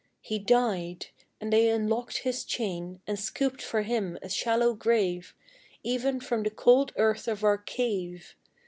He 0.23 0.39
died, 0.39 1.05
and 1.39 1.53
they 1.53 1.69
unlocked 1.69 2.23
his 2.23 2.43
chain, 2.43 3.03
And 3.05 3.19
scooped 3.19 3.61
for 3.61 3.83
him 3.83 4.17
a 4.23 4.29
shallow 4.29 4.73
grave 4.73 5.35
Even 5.83 6.19
from 6.19 6.41
the 6.41 6.49
cold 6.49 6.91
earth 6.95 7.27
of 7.27 7.43
our 7.43 7.59
cave. 7.59 8.35